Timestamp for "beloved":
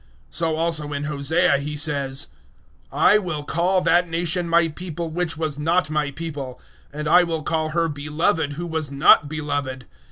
7.87-8.53, 9.29-9.85